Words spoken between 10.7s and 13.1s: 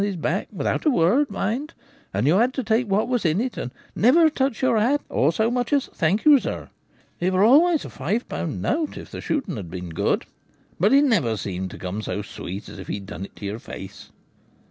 but it never seemed to come so sweet as if he'd